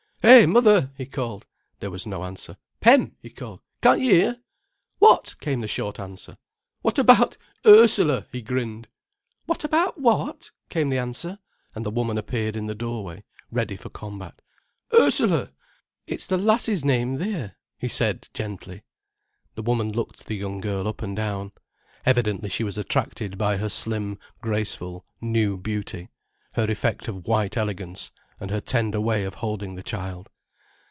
"Hey, 0.23 0.45
mother!" 0.45 0.91
he 0.95 1.07
called. 1.07 1.47
There 1.79 1.89
was 1.89 2.05
no 2.05 2.23
answer. 2.23 2.57
"Pem!" 2.79 3.15
he 3.23 3.31
called, 3.31 3.59
"can't 3.81 4.01
y'hear?" 4.01 4.37
"What?" 4.99 5.33
came 5.41 5.61
the 5.61 5.67
short 5.67 5.99
answer. 5.99 6.37
"What 6.83 6.99
about 6.99 7.37
'Ursula'?" 7.65 8.27
he 8.31 8.43
grinned. 8.43 8.87
"What 9.47 9.63
about 9.63 9.97
what?" 9.99 10.51
came 10.69 10.89
the 10.91 10.99
answer, 10.99 11.39
and 11.73 11.83
the 11.83 11.89
woman 11.89 12.19
appeared 12.19 12.55
in 12.55 12.67
the 12.67 12.75
doorway, 12.75 13.23
ready 13.49 13.75
for 13.75 13.89
combat. 13.89 14.43
"Ursula—it's 14.93 16.27
the 16.27 16.37
lass's 16.37 16.85
name 16.85 17.15
there," 17.15 17.55
he 17.79 17.87
said, 17.87 18.29
gently. 18.31 18.83
The 19.55 19.63
woman 19.63 19.91
looked 19.91 20.27
the 20.27 20.35
young 20.37 20.61
girl 20.61 20.87
up 20.87 21.01
and 21.01 21.15
down. 21.15 21.51
Evidently 22.05 22.49
she 22.49 22.63
was 22.63 22.77
attracted 22.77 23.39
by 23.39 23.57
her 23.57 23.69
slim, 23.69 24.19
graceful, 24.39 25.03
new 25.19 25.57
beauty, 25.57 26.09
her 26.53 26.69
effect 26.69 27.07
of 27.07 27.27
white 27.27 27.57
elegance, 27.57 28.11
and 28.39 28.49
her 28.49 28.59
tender 28.59 28.99
way 28.99 29.23
of 29.23 29.35
holding 29.35 29.75
the 29.75 29.83
child. 29.83 30.27